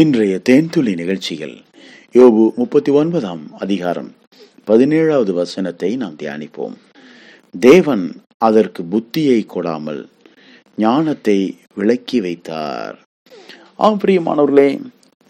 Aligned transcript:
இன்றைய 0.00 0.40
தேன்துளி 0.48 0.94
நிகழ்ச்சியில் 0.94 1.54
யோபு 2.14 2.54
முப்பத்தி 2.54 2.90
ஒன்பதாம் 2.90 3.52
அதிகாரம் 3.58 4.14
பதினேழாவது 4.66 5.32
வசனத்தை 5.32 5.96
நாம் 5.96 6.16
தியானிப்போம். 6.22 6.74
தேவன் 7.54 8.22
அதற்கு 8.38 8.82
புத்தியை 8.82 9.46
கொடாமல் 9.46 10.06
ஞானத்தை 10.76 11.58
விளக்கி 11.74 12.20
வைத்தார். 12.20 12.98
ஆம் 13.76 13.98
பிரியமானவர்களே 14.04 14.80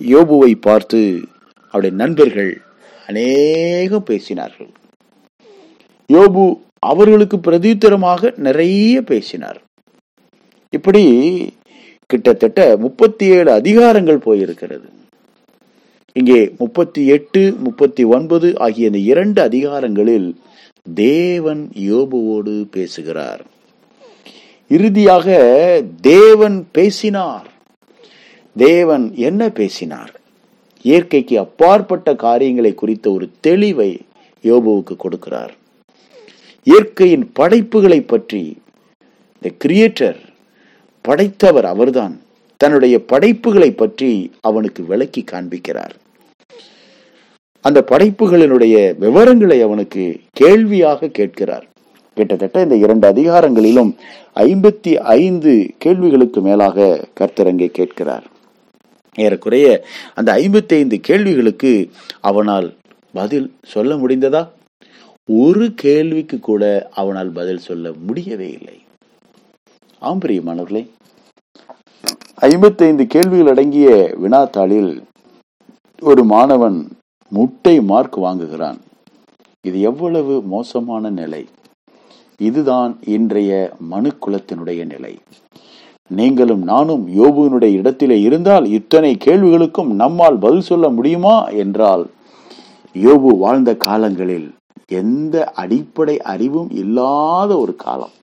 யோபுவை 0.00 0.52
பார்த்து 0.60 1.28
அவருடைய 1.72 1.96
நண்பர்கள் 1.96 2.62
அநேகம் 3.06 4.08
பேசினார்கள். 4.10 4.72
யோபு 6.12 6.60
அவர்களுக்கு 6.78 7.36
பிரதியுத்தரமாக 7.36 8.36
நிறைய 8.36 9.02
பேசினார். 9.02 9.62
இப்படி 10.70 11.04
கிட்டத்தட்ட 12.07 12.77
முப்பத்தி 12.77 13.27
ஏழு 13.27 13.50
அதிகாரங்கள் 13.52 14.18
போயிருக்கிறது. 14.27 14.88
இங்கே 16.12 16.51
முப்பத்தி 16.59 17.06
எட்டு 17.06 17.55
முப்பத்தி 17.59 18.05
ஒன்பது 18.05 18.59
ஆகிய 18.59 18.87
இந்த 18.87 18.98
இரண்டு 18.98 19.42
அதிகாரங்களில் 19.42 20.37
தேவன் 20.95 21.70
யோபுவோடு 21.74 22.66
பேசுகிறார். 22.70 23.42
இறுதியாக 24.69 25.27
தேவன் 26.00 26.69
பேசினார். 26.73 27.48
தேவன் 28.56 29.14
என்ன 29.14 29.50
பேசினார்? 29.50 30.20
இயற்கைக்கு 30.83 31.38
அப்பாற்பட்ட 31.38 32.14
காரியங்களை 32.14 32.75
குறித்த 32.75 33.11
ஒரு 33.11 33.30
தெளிவை 33.47 33.98
யோபுவுக்கு 34.45 34.97
கொடுக்கிறார். 34.97 35.52
இயற்கையின் 36.62 37.30
படைப்புகளை 37.33 38.00
பற்றி 38.00 38.56
த 39.41 39.50
கிரியேட்டர் 39.64 40.16
படைத்தவர் 41.06 41.69
அவர்தான். 41.74 42.15
தன்னுடைய 42.60 42.96
படைப்புகளை 43.12 43.70
பற்றி 43.70 44.10
அவனுக்கு 44.41 44.83
விளக்கி 44.84 45.24
காண்பிக்கிறார். 45.33 45.95
அந்த 47.64 47.80
படைப்புகளினுடைய 47.91 48.77
விவரங்களை 48.98 49.58
அவனுக்கு 49.67 50.05
கேள்வியாக 50.33 51.08
கேட்கிறார். 51.19 51.67
கிட்டத்தட்ட 52.17 52.62
இந்த 52.62 52.77
இரண்டு 52.77 53.06
அதிகாரங்களிலும் 53.12 53.91
ஐம்பத்தி 54.34 54.92
ஐந்து 55.19 55.53
கேள்விகளுக்கு 55.78 56.41
மேலாக 56.41 56.86
கர்த்தரங்கே 57.20 57.69
கேட்கிறார். 57.78 58.27
ஏறக்குறைய 59.14 59.67
அந்த 60.14 60.33
ஐம்பத்தி 60.33 60.75
ஐந்து 60.80 60.98
கேள்விகளுக்கு 61.00 61.73
அவனால் 62.20 62.69
பதில் 63.12 63.48
சொல்ல 63.75 63.95
முடிந்ததா? 63.95 64.42
ஒரு 65.45 65.67
கேள்விக்கு 65.84 66.39
கூட 66.48 66.64
அவனால் 66.95 67.30
பதில் 67.39 67.67
சொல்ல 67.69 67.92
முடியவே 68.06 68.48
இல்லை. 68.58 68.77
ஆம் 69.98 70.19
பிரியமானவர்களே 70.19 70.89
ஐம்பத்தைந்து 72.34 73.06
கேள்விகள் 73.06 73.47
அடங்கிய 73.47 74.14
வினாத்தாளில் 74.22 75.02
ஒரு 76.02 76.25
மாணவன் 76.25 76.89
முட்டை 77.28 77.80
மார்க் 77.80 78.19
வாங்குகிறான். 78.19 78.78
இது 79.67 79.80
எவ்வளவு 79.80 80.42
மோசமான 80.42 81.11
நிலை? 81.11 81.47
இதுதான் 82.39 82.98
இன்றைய 83.06 83.72
மனுக்குலத்தினுடைய 83.91 84.86
நிலை. 84.86 85.19
நீங்களும் 86.08 86.62
நானும் 86.62 87.08
யோபுவினுடைய 87.08 87.72
இடத்திலே 87.72 88.20
இருந்தால் 88.20 88.64
இத்தனை 88.64 89.17
கேள்விகளுக்கும் 89.24 89.92
நம்மால் 90.02 90.39
பதில் 90.39 90.61
சொல்ல 90.61 90.89
முடியுமா 90.89 91.48
என்றால் 91.48 92.11
யோபு 92.94 93.39
வாழ்ந்த 93.39 93.77
காலங்களில் 93.77 94.55
எந்த 94.86 95.44
அடிப்படை 95.44 96.20
அறிவும் 96.20 96.70
இல்லாத 96.70 97.56
ஒரு 97.56 97.77
காலம். 97.77 98.14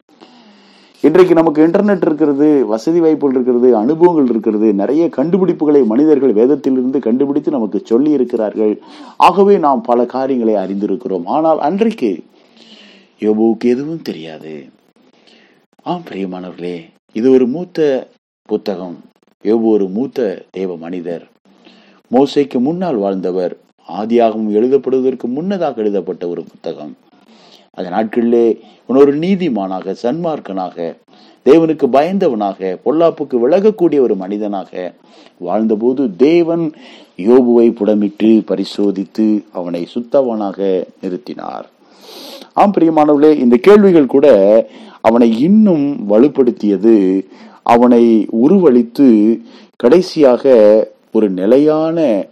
இன்றைக்கு 1.08 1.34
நமக்கு 1.34 1.68
இன்டர்நெட் 1.68 2.06
இருக்கிறது 2.08 2.46
வசதி 2.66 3.00
வாய்ப்புகள் 3.00 3.36
இருக்கிறது 3.36 3.70
அனுபவங்கள் 3.78 4.30
இருக்கிறது 4.30 4.74
நிறைய 4.74 5.10
கண்டுபிடிப்புகளை 5.18 5.86
மனிதர்கள் 5.86 6.34
வேதத்திலிருந்து 6.34 7.00
கண்டுபிடித்து 7.00 7.52
நமக்கு 7.52 7.82
சொல்லி 7.84 8.12
இருக்கிறார்கள். 8.12 8.82
ஆகவே 9.18 9.58
நாம் 9.58 9.82
பல 9.82 10.06
காரியங்களை 10.06 10.54
அறிந்திருக்கிறோம். 10.54 11.26
ஆனால் 11.26 11.60
அன்றைக்கு 11.60 12.24
யோபுவுக்கு 13.20 13.68
எதுவும் 13.74 14.02
தெரியாது. 14.02 14.54
ஆம் 15.84 16.02
பிரியமானவர்களே 16.10 16.78
இது 17.14 17.32
ஒரு 17.32 17.48
மூத்த 17.48 18.08
புத்தகம். 18.46 18.98
யோபு 19.44 19.68
ஒரு 19.76 19.88
மூத்த 19.88 20.42
தேவ 20.50 20.78
மனிதர். 20.78 21.28
மோசைக்கு 22.12 22.60
முன்னால் 22.60 22.96
வாழ்ந்தவர் 22.96 23.56
ஆதியாகவும் 23.90 24.52
எழுதப்படுவதற்கு 24.60 25.28
முன்னதாக 25.38 25.82
எழுதப்பட்ட 25.82 26.28
ஒரு 26.28 26.44
புத்தகம். 26.44 26.96
அந்த 27.78 27.90
நாட்களிலே 27.90 28.48
ஒரு 28.86 29.18
நீதிமானாக 29.18 29.96
சன்மார்க்கனாக 30.02 30.76
தேவனுக்கு 31.46 31.86
பயந்தவனாக 31.96 32.78
பொல்லாப்புக்கு 32.86 33.36
விலகக்கூடிய 33.44 34.00
ஒரு 34.00 34.16
மனிதனாக 34.16 34.94
வாழ்ந்தபோது 35.38 36.16
தேவன் 36.16 36.66
யோபுவை 37.18 37.66
புடமிட்டு 37.74 38.44
பரிசோதித்து 38.50 39.26
அவனை 39.52 39.88
சுத்தவனாக 39.96 40.60
நிறுத்தினார். 41.02 41.66
ஆம் 42.54 42.72
பிரியமானவர்களே 42.72 43.34
இந்த 43.38 43.56
கேள்விகள் 43.58 44.06
கூட 44.06 44.28
அவனை 45.02 45.40
இன்னும் 45.40 45.86
வலுப்படுத்தியது 46.10 47.28
அவனை 47.74 48.04
உருவளித்து 48.46 49.40
கடைசியாக 49.76 50.44
ஒரு 51.12 51.30
நிலையான 51.30 52.28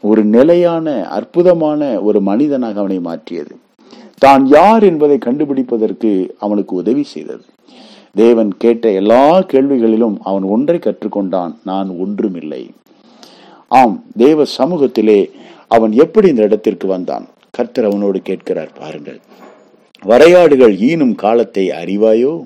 ஒரு 0.00 0.24
நிலையான 0.24 1.06
அற்புதமான 1.08 2.00
ஒரு 2.00 2.20
மனிதனாக 2.20 2.78
அவனை 2.78 2.98
மாற்றியது. 3.00 3.54
தான் 4.18 4.46
யார் 4.46 4.82
என்பதை 4.82 5.16
கண்டுபிடிப்பதற்கு 5.26 6.10
அவனுக்கு 6.38 6.76
உதவி 6.76 7.02
செய்தது. 7.02 7.44
தேவன் 8.14 8.50
கேட்ட 8.56 8.90
எல்லா 8.90 9.38
கேள்விகளிலும் 9.38 10.16
அவன் 10.20 10.42
ஒன்றை 10.42 10.78
கற்றுக்கொண்டான் 10.78 11.52
நான் 11.64 11.88
ஒன்றுமில்லை. 11.88 12.70
ஆம் 13.80 14.04
தேவ 14.16 14.44
சமூகத்திலே 14.58 15.30
அவன் 15.68 15.92
எப்படி 16.04 16.28
இந்த 16.28 16.42
இடத்திற்கு 16.42 16.86
வந்தான்? 16.86 17.26
கர்த்தர் 17.50 17.84
அவனோடு 17.84 18.22
கேட்கிறார் 18.22 18.72
பாருங்கள். 18.78 19.18
வரையாடுகள் 20.06 20.74
ஈனும் 20.88 21.14
காலத்தை 21.14 21.64
அறிவாயோ? 21.70 22.44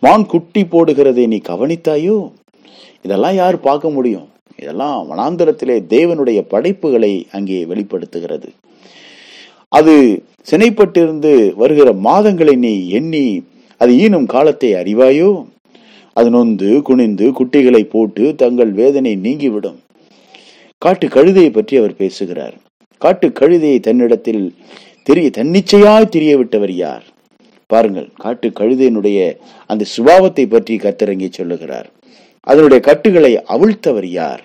மான் 0.00 0.26
குட்டி 0.26 0.64
போடுகிறதை 0.64 1.26
நீ 1.26 1.40
கவனித்தாயோ? 1.48 2.32
இதெல்லாம் 3.02 3.34
யார் 3.34 3.60
பார்க்க 3.60 3.90
முடியும்? 3.90 4.28
இதெல்லாம் 4.56 4.98
வனாந்தரத்திலே 5.10 5.76
தேவனுடைய 5.94 6.40
படைப்புகளை 6.48 7.26
அங்கே 7.32 7.64
வெளிப்படுத்துகிறது. 7.64 8.50
அது 9.72 9.94
சினைப்பட்டிருந்து 10.50 11.32
வருகிற 11.54 11.88
மாதங்களை 12.06 12.54
நீ 12.56 12.72
எண்ணி 12.88 13.26
அது 13.80 13.92
ஈனும் 13.96 14.26
காலத்தை 14.26 14.70
அறிவாயோ? 14.74 15.30
அது 16.16 16.30
நொந்து 16.30 16.82
குனிந்து 16.82 17.26
குட்டிகளை 17.38 17.82
போட்டு 17.84 18.34
தங்கள் 18.34 18.72
வேதனை 18.72 19.12
நீங்கிவிடும். 19.16 19.78
காட்டு 20.78 21.06
கழுதையை 21.06 21.50
பற்றி 21.52 21.74
அவர் 21.76 21.94
பேசுகிறார். 21.96 22.56
காட்டு 22.98 23.28
கழுதையை 23.40 23.80
தன்னிடத்தில் 23.80 24.44
தெரிய 25.02 25.28
தன்னிச்சையாய் 25.38 26.12
தெரிய 26.16 26.32
விட்டவர் 26.36 26.74
யார்? 26.74 27.04
பாருங்கள் 27.66 28.08
காட்டு 28.16 28.48
கழுதையினுடைய 28.48 29.18
அந்த 29.66 29.84
சுபாவத்தை 29.96 30.44
பற்றி 30.46 30.76
கத்திரங்கி 30.76 31.28
சொல்லுகிறார். 31.30 31.88
அதனுடைய 32.46 32.80
கட்டுகளை 32.88 33.32
அவிழ்த்தவர் 33.54 34.08
யார்? 34.20 34.42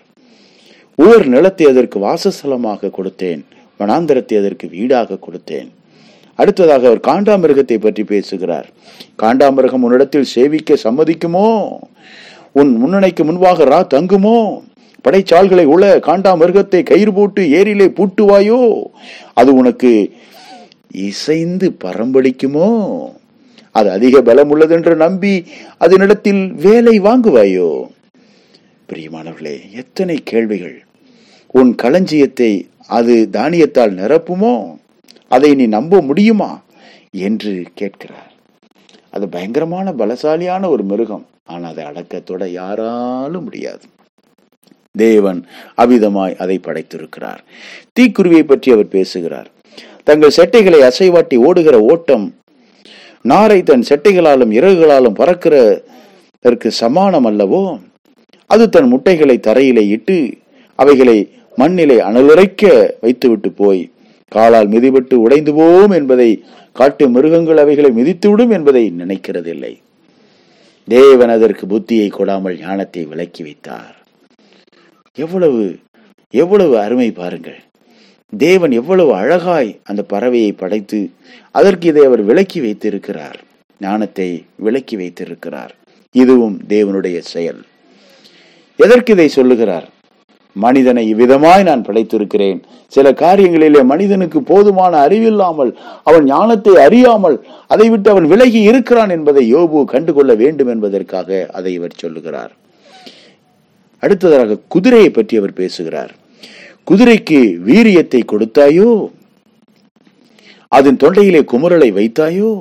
ஊர் 0.96 1.26
நிலத்தை 1.28 1.66
அதற்கு 1.68 2.00
வாசஸ்தலமாக 2.00 2.92
கொடுத்தேன். 2.98 3.44
வனாந்தரத்தை 3.80 4.38
அதற்கு 4.40 4.68
வீடாக 4.68 5.18
கொடுத்தேன். 5.28 5.70
அடுத்ததாக 6.36 6.88
அவர் 6.88 7.00
காண்டாமிருகத்தை 7.00 7.78
பற்றி 7.80 8.04
பேசுகிறார். 8.04 8.70
காண்டாமிருகம் 9.22 9.86
உன்னிடத்தில் 9.88 10.24
சேவிக்க 10.24 10.78
சம்மதிக்குமோ? 10.84 11.78
உன் 12.52 12.86
முன்னணைக்கு 12.86 13.24
முன்பாக 13.24 13.64
ரா 13.64 13.80
தங்குமோ? 13.94 14.60
படைச்சால்களை 15.04 15.64
உள 15.64 15.98
காண்டாமிருகத்தை 15.98 16.84
கயிறு 16.84 17.14
போட்டு 17.14 17.52
ஏரியிலே 17.52 17.88
பூட்டுவாயோ? 17.88 18.84
அது 19.34 19.54
உனக்கு 19.54 20.14
இசைந்து 20.92 21.78
பரம்படிக்குமோ 21.84 22.70
அது 23.72 23.92
அதிக 23.92 24.22
பலம் 24.22 24.52
உள்ளதென்று 24.56 24.96
நம்பி 24.96 25.46
அதனிடத்தில் 25.80 26.52
வேலை 26.52 27.00
வாங்குவாயோ? 27.00 27.84
பிரியமானவர்களே 28.90 29.72
எத்தனை 29.74 30.20
கேள்விகள். 30.24 30.87
உன் 31.48 31.76
களஞ்சியத்தை 31.84 32.68
அது 32.88 33.30
தானியத்தால் 33.32 33.94
நிரப்புமோ? 33.94 34.78
அதை 35.30 35.56
நீ 35.56 35.66
நம்ப 35.66 36.02
முடியுமா? 36.02 36.62
என்று 37.12 37.64
கேட்கிறார். 37.74 38.32
அது 39.10 39.30
பயங்கரமான 39.30 39.92
பலசாலியான 39.92 40.70
ஒரு 40.70 40.84
மிருகம். 40.84 41.26
ஆனால் 41.46 41.76
அதை 41.76 41.84
அடக்கத்தோட 41.86 42.48
யாராலும் 42.48 43.44
முடியாது. 43.44 43.86
தேவன் 44.92 45.46
அவிதமாய் 45.78 46.38
அதை 46.38 46.60
படைத்திருக்கிறார். 46.64 47.42
தீக்குருவியை 48.00 48.44
பற்றி 48.44 48.72
அவர் 48.72 48.88
பேசுகிறார். 48.88 49.50
தங்கள் 50.04 50.36
செட்டைகளை 50.38 50.92
அசைவாட்டி 50.92 51.38
ஓடுகிற 51.38 51.82
ஓட்டம் 51.82 52.36
நாரை 53.22 53.64
தன் 53.64 53.84
செட்டைகளாலும் 53.90 54.52
இறகுகளாலும் 54.52 55.18
பறக்கிறதற்கு 55.18 56.68
சமானம் 56.68 57.26
அல்லவோ 57.26 57.80
அது 58.46 58.70
தன் 58.70 58.88
முட்டைகளை 58.88 59.40
தரையிலே 59.40 59.88
இட்டு 59.88 60.38
அவைகளை 60.78 61.18
மண்ணிலே 61.56 61.98
அனலுரைக்க 62.00 62.64
வைத்துவிட்டு 63.02 63.50
போய் 63.52 63.92
காலால் 64.32 64.70
மிதிபட்டு 64.70 65.16
உடைந்து 65.26 65.54
போவோம் 65.54 65.92
என்பதை 65.92 66.30
காட்டு 66.74 67.10
மிருகங்கள் 67.10 67.58
அவைகளை 67.58 67.90
மிதித்துவிடும் 67.92 68.52
என்பதை 68.52 68.94
நினைக்கிறதில்லை. 69.00 69.74
தேவன் 70.88 71.30
அதற்கு 71.30 71.64
புத்தியை 71.68 72.10
கொடாமல் 72.10 72.60
ஞானத்தை 72.60 73.06
விலக்கி 73.06 73.44
வைத்தார். 73.44 73.96
எவ்வளவு 75.18 75.80
எவ்வளவு 76.30 76.80
அருமை 76.80 77.12
பாருங்கள். 77.12 77.60
தேவன் 78.38 78.72
எவ்வளவு 78.72 79.12
அழகாய் 79.14 79.80
அந்த 79.84 80.02
பறவையை 80.14 80.52
படைத்து 80.58 81.00
அதற்கு 81.52 81.88
இதை 81.88 82.06
அவர் 82.06 82.24
விலக்கி 82.24 82.60
வைத்திருக்கிறார். 82.62 83.40
ஞானத்தை 83.82 84.30
விலக்கி 84.56 84.96
வைத்திருக்கிறார். 84.96 85.76
இதுவும் 86.12 86.58
தேவனுடைய 86.70 87.20
செயல். 87.20 87.62
எதற்கு 88.80 89.14
இதை 89.14 89.28
சொல்லுகிறார்? 89.28 89.88
மனிதனை 90.66 91.04
இவ்விதமாய் 91.14 91.68
நான் 91.70 91.86
படைத்திருக்கிறேன் 91.88 92.60
சில 92.96 93.08
காரியங்களிலே 93.22 93.82
மனிதனுக்கு 93.92 94.40
போதுமான 94.42 94.94
அறிவில்லாமல் 95.06 95.72
அவன் 96.04 96.24
ஞானத்தை 96.24 96.74
அறியாமல் 96.86 97.38
அதை 97.74 97.90
விட்டு 97.90 98.10
அவன் 98.10 98.30
விலகி 98.34 98.62
இருக்கிறான் 98.70 99.10
என்பதை 99.10 99.44
யோபு 99.54 99.82
கண்டுகொள்ள 99.94 100.34
வேண்டும் 100.36 100.72
என்பதற்காக 100.74 101.50
அதை 101.54 101.74
இவர் 101.74 102.00
சொல்லுகிறார். 102.04 102.54
அடுத்ததாக 104.04 104.60
குதிரையை 104.68 105.10
பற்றி 105.10 105.38
அவர் 105.38 105.54
பேசுகிறார். 105.54 106.12
குதிரைக்கு 106.90 107.40
வீரியத்தை 107.70 108.22
கொடுத்தாயோ? 108.32 108.90
அதன் 110.72 111.00
தொண்டையிலே 111.04 111.42
குமுறலை 111.52 111.90
வைத்தாயோ? 112.00 112.52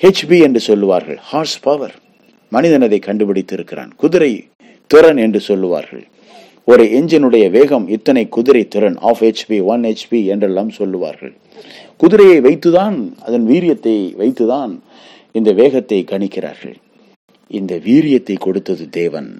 ஹெச்பி 0.00 0.38
என்று 0.46 0.60
சொல்லுவார்கள் 0.60 1.18
ஹார்ஸ் 1.30 1.60
பவர் 1.60 1.94
மனிதன் 2.52 2.86
அதை 2.86 2.98
கண்டுபிடித்திருக்கிறான். 3.06 3.90
குதிரை 3.96 4.32
திறன் 4.86 5.16
என்று 5.16 5.40
சொல்லுவார்கள். 5.40 6.04
ஒரு 6.70 6.84
என்ஜினுடைய 6.98 7.44
வேகம் 7.50 7.86
இத்தனை 7.88 8.22
குதிரை 8.28 8.60
திறன் 8.68 8.98
ஆஃப் 9.10 9.22
ஹெச்பி 9.24 9.56
ஒன் 9.72 9.82
ஹெச்பி 9.88 10.20
என்றெல்லாம் 10.32 10.70
சொல்லுவார்கள். 10.70 11.32
குதிரையை 11.96 12.36
வைத்துதான் 12.46 12.96
அதன் 13.26 13.46
வீரியத்தை 13.50 13.96
வைத்துதான் 14.20 14.72
இந்த 15.38 15.50
வேகத்தை 15.60 15.98
கணிக்கிறார்கள். 16.10 16.76
இந்த 17.50 17.72
வீரியத்தை 17.86 18.36
கொடுத்தது 18.38 18.84
தேவன். 19.00 19.30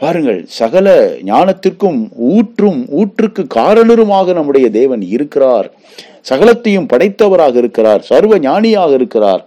பாருங்கள் 0.00 0.40
சகல 0.60 0.88
ஞானத்திற்கும் 1.30 2.00
ஊற்றும் 2.32 2.80
ஊற்றுக்கு 3.00 3.42
காரணருமாக 3.58 4.34
நம்முடைய 4.38 4.66
தேவன் 4.70 5.02
இருக்கிறார். 5.16 5.68
சகலத்தையும் 6.30 6.90
படைத்தவராக 6.92 7.54
இருக்கிறார் 7.62 8.02
சர்வ 8.10 8.38
ஞானியாக 8.48 8.92
இருக்கிறார். 9.00 9.42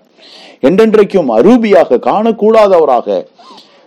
என்றென்றைக்கும் 0.67 1.29
அரூபியாக 1.37 1.99
காணக்கூடாதவராக 2.09 3.07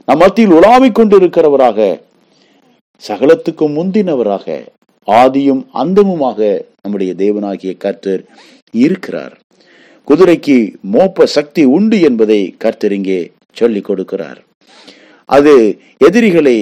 நம் 0.09 0.23
மத்தியில் 0.25 0.55
உலாவிக் 0.59 0.99
கொண்டிருக்கிறவராக 0.99 1.79
சகலத்துக்கும் 3.09 3.77
முந்தினவராக 3.79 4.47
ஆதியும் 5.09 5.63
அந்தமுமாக 5.83 6.39
நம்முடைய 6.83 7.13
தேவனாகிய 7.23 7.73
கர்த்தர் 7.85 8.23
இருக்கிறார். 8.85 9.35
குதிரைக்கு 10.09 10.57
மோப்ப 10.95 11.27
சக்தி 11.37 11.63
உண்டு 11.77 11.97
என்பதை 12.09 12.41
கர்த்தர் 12.65 12.95
இங்கே 12.99 13.21
சொல்லிக் 13.59 13.89
கொடுக்கிறார். 13.89 14.41
அது 15.37 15.55
எதிரிகளை 16.07 16.59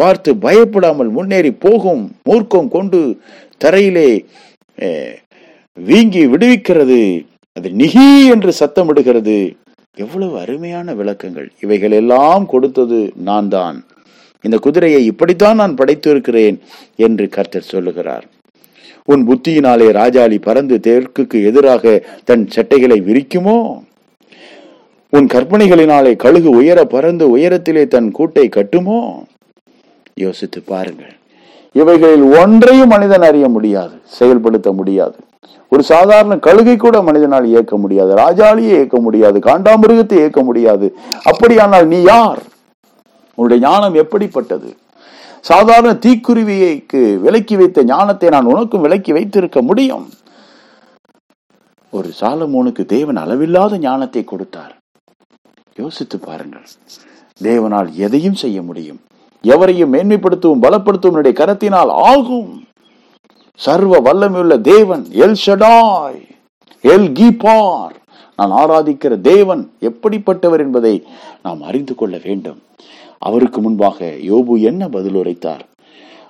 பார்த்து 0.00 0.30
பயப்படாமல் 0.44 1.10
முன்னேறி 1.16 1.52
போகும் 1.64 2.04
மூர்க்கம் 2.28 2.68
கொண்டு 2.76 3.00
தரையிலே 3.64 4.10
வீங்கி 5.88 6.22
விடுவிக்கிறது. 6.32 7.00
அது 7.56 7.68
நிகி 7.80 8.06
என்று 8.34 8.52
சத்தமிடுகிறது. 8.60 9.38
எவ்வளவு 10.04 10.34
அருமையான 10.42 10.94
விளக்கங்கள். 11.00 11.48
இவைகள் 11.64 11.94
எல்லாம் 12.00 12.44
கொடுத்தது 12.52 13.00
நான் 13.28 13.48
தான் 13.56 13.78
இந்த 14.42 14.56
குதிரையை 14.56 15.04
இப்படித்தான் 15.04 15.54
நான் 15.54 15.74
படைத்திருக்கிறேன் 15.74 16.58
என்று 16.96 17.28
கர்த்தர் 17.28 17.70
சொல்லுகிறார். 17.72 18.24
உன் 19.04 19.28
புத்தியினாலே 19.28 19.88
ராஜாளி 20.00 20.38
பறந்து 20.40 20.80
தெற்குக்கு 20.86 21.44
எதிராக 21.44 22.04
தன் 22.24 22.48
சட்டைகளை 22.48 23.00
விரிக்குமோ? 23.00 23.56
உன் 25.08 25.26
கற்பனைகளினாலே 25.26 26.16
கழுகு 26.16 26.50
உயர 26.50 26.84
பறந்து 26.84 27.38
உயரத்திலே 27.38 27.88
தன் 27.88 28.12
கூட்டை 28.18 28.48
கட்டுமோ? 28.48 29.00
யோசித்து 30.14 30.62
பாருங்கள். 30.62 31.14
இவைகளில் 31.72 32.22
ஒன்றையும் 32.22 32.88
மனிதன் 32.88 33.22
அறிய 33.22 33.48
முடியாது 33.48 33.94
செயல்படுத்த 34.04 34.72
முடியாது. 34.72 35.14
ஒரு 35.68 35.82
சாதாரண 35.82 36.34
கழுகை 36.36 36.76
கூட 36.76 37.02
மனிதனால் 37.02 37.46
இயக்க 37.46 37.76
முடியாது 37.76 38.14
ராஜாலியை 38.14 38.72
இயக்க 38.78 39.00
முடியாது 39.00 39.38
காண்டாமிருகத்தை 39.38 40.12
இயக்க 40.12 40.42
முடியாது. 40.42 40.96
அப்படியானால் 41.22 41.86
நீ 41.86 42.02
யார்? 42.02 42.42
உன்னுடைய 43.42 43.68
ஞானம் 43.68 44.00
எப்படிப்பட்டது? 44.02 44.70
சாதாரண 45.50 45.92
தீக்குருவியைக்கு 45.92 47.00
விலக்கி 47.20 47.54
வைத்த 47.56 47.84
ஞானத்தை 47.84 48.28
நான் 48.28 48.50
உனக்கும் 48.52 48.84
விலக்கி 48.84 49.12
வைத்திருக்க 49.12 49.62
முடியும். 49.62 50.04
ஒரு 51.96 52.10
சாலமோனுக்கு 52.20 52.82
தேவன் 52.92 53.18
அளவில்லாத 53.22 53.78
ஞானத்தை 53.78 54.22
கொடுத்தார். 54.24 54.74
யோசித்து 55.74 56.18
பாருங்கள். 56.18 56.66
தேவனால் 57.42 57.88
எதையும் 58.06 58.40
செய்ய 58.42 58.58
முடியும். 58.62 59.00
எவரையும் 59.44 59.92
மேன்மைப்படுத்தவும் 59.94 60.64
பலப்படுத்தவும் 60.66 61.12
என்னுடைய 61.12 61.34
கரத்தினால் 61.40 61.92
ஆகும். 62.10 62.52
சர்வ 63.64 64.00
வல்லமையுள்ள 64.06 64.60
தேவன் 64.60 65.04
எல் 65.24 65.38
ஷடாய் 65.46 66.20
எல் 66.92 67.10
கீபார். 67.18 67.96
நான் 68.36 68.54
ஆராதிக்கிற 68.62 69.14
தேவன் 69.20 69.62
எப்படிப்பட்டவர் 69.80 70.62
என்பதை 70.66 70.94
நாம் 71.42 71.62
அறிந்து 71.62 71.94
கொள்ள 71.94 72.16
வேண்டும். 72.24 72.60
அவருக்கு 73.22 73.60
முன்பாக 73.60 74.14
யோபு 74.20 74.60
என்ன 74.60 74.88
பதில் 74.88 75.14
உரைத்தார்? 75.14 75.66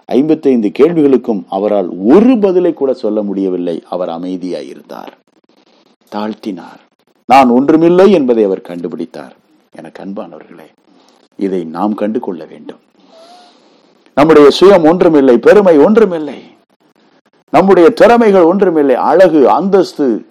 ஐம்பத்தைந்து 0.04 0.72
கேள்விகளுக்கும் 0.78 1.42
அவரால் 1.48 1.88
ஒரு 2.04 2.38
பதிலை 2.38 2.72
கூட 2.72 2.92
சொல்ல 2.92 3.22
முடியவில்லை. 3.22 3.82
அவர் 3.88 4.08
அமைதியாயிருந்தார். 4.08 5.12
தாழ்த்தினார். 6.14 6.80
நான் 7.26 7.48
ஒன்றுமில்லை 7.48 8.10
என்பதை 8.10 8.44
அவர் 8.44 8.66
கண்டுபிடித்தார். 8.68 9.34
எனக்கு 9.76 10.04
அன்பானவர்களே 10.04 10.68
இதை 11.36 11.64
நாம் 11.64 11.94
கண்டு 11.94 12.20
கொள்ள 12.20 12.44
வேண்டும். 12.44 12.78
நம்முடைய 14.14 14.48
சுயம் 14.60 14.88
ஒன்றுமில்லை 14.88 15.38
பெருமை 15.38 15.78
ஒன்றுமில்லை. 15.78 16.42
நம்முடைய 17.50 17.90
திறமைகள் 17.90 18.42
ஒன்றுமில்லை 18.42 18.94
அழகு 18.94 19.48
அந்தஸ்து 19.50 20.26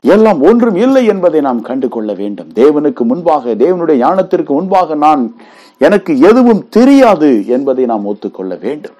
எல்லாம் 0.00 0.40
ஒன்றும் 0.42 0.76
இல்லை 0.76 1.06
என்பதை 1.06 1.40
நாம் 1.40 1.62
கண்டு 1.62 1.88
கொள்ள 1.88 2.12
வேண்டும். 2.12 2.48
தேவனுக்கு 2.54 3.00
முன்பாக 3.00 3.54
தேவனுடைய 3.54 3.96
ஞானத்திற்கு 3.96 4.48
முன்பாக 4.48 4.94
நான் 4.94 5.36
எனக்கு 5.78 6.18
எதுவும் 6.18 6.68
தெரியாது 6.68 7.46
என்பதை 7.46 7.84
நாம் 7.84 8.04
ஒத்துக்கொள்ள 8.04 8.56
வேண்டும். 8.56 8.94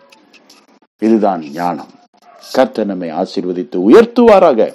இதுதான் 0.99 1.51
ஞானம். 1.53 1.91
கர்த்தர் 2.53 2.87
நம்மை 2.87 3.13
ஆசீர்வதித்து 3.13 3.79
உயர்த்துவாராக. 3.89 4.75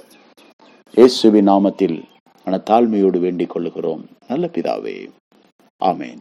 இயேசுவின் 0.94 1.47
நாமத்தில் 1.47 2.03
மன 2.45 2.61
தாழ்மையோடு 2.69 3.19
வேண்டிக் 3.19 3.55
கொள்ளுகிறோம். 3.55 4.03
நல்ல 4.27 4.45
பிதாவே. 4.45 5.09
ஆமேன். 5.85 6.19